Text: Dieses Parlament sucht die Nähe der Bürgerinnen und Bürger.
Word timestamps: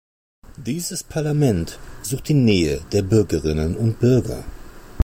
Dieses 0.57 1.03
Parlament 1.03 1.77
sucht 2.01 2.27
die 2.29 2.33
Nähe 2.33 2.81
der 2.91 3.03
Bürgerinnen 3.03 3.75
und 3.77 3.99
Bürger. 3.99 4.43